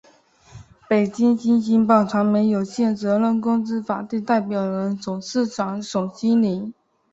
[0.89, 6.73] 北京新京报传媒有限责任公司法定代表人、董事长、总经理